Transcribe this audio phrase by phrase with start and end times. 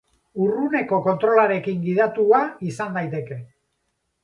[0.45, 2.41] Urruneko kontrolarekin gidatua
[2.73, 3.41] izan daiteke.